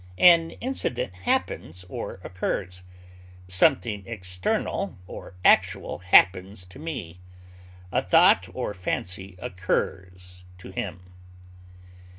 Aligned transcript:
An 0.17 0.49
incident 0.61 1.13
happens 1.13 1.85
or 1.87 2.19
occurs; 2.23 2.81
something 3.47 4.01
external 4.07 4.97
or 5.05 5.35
actual 5.45 5.99
happens 5.99 6.65
to 6.65 6.79
one; 6.83 7.17
a 7.91 8.01
thought 8.01 8.49
or 8.55 8.73
fancy 8.73 9.35
occurs 9.37 10.43
to 10.57 10.71
him. 10.71 11.01